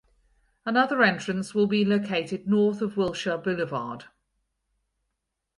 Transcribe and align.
Another 0.65 1.03
entrance 1.03 1.53
will 1.53 1.67
be 1.67 1.85
located 1.85 2.47
north 2.47 2.81
of 2.81 2.97
Wilshire 2.97 3.37
Blvd. 3.37 4.05